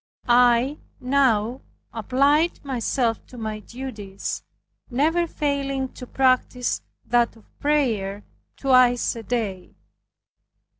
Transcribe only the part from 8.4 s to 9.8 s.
twice a day.